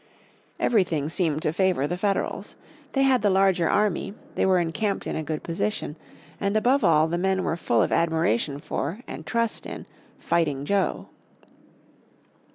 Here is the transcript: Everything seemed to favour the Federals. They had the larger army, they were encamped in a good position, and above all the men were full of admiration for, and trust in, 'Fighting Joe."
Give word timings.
Everything 0.59 1.09
seemed 1.09 1.43
to 1.43 1.53
favour 1.53 1.85
the 1.85 1.95
Federals. 1.95 2.55
They 2.93 3.03
had 3.03 3.21
the 3.21 3.29
larger 3.29 3.69
army, 3.69 4.15
they 4.33 4.47
were 4.47 4.57
encamped 4.57 5.05
in 5.05 5.15
a 5.15 5.21
good 5.21 5.43
position, 5.43 5.95
and 6.39 6.57
above 6.57 6.83
all 6.83 7.07
the 7.07 7.19
men 7.19 7.43
were 7.43 7.55
full 7.55 7.83
of 7.83 7.91
admiration 7.91 8.57
for, 8.57 9.01
and 9.07 9.27
trust 9.27 9.67
in, 9.67 9.85
'Fighting 10.17 10.65
Joe." 10.65 11.09